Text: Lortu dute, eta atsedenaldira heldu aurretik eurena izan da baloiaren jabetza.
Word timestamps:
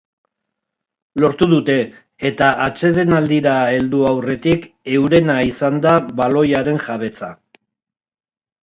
Lortu 1.23 1.47
dute, 1.51 1.75
eta 2.31 2.47
atsedenaldira 2.69 3.55
heldu 3.75 4.03
aurretik 4.15 4.67
eurena 4.97 5.37
izan 5.53 5.81
da 5.87 5.95
baloiaren 6.23 6.87
jabetza. 6.91 7.33